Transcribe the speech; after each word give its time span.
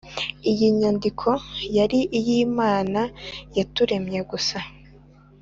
inyandiko 0.69 1.29
yari 1.77 1.99
iy 2.19 2.27
Imana 2.45 3.01
yaturemye 3.57 4.19
gusa 4.31 4.57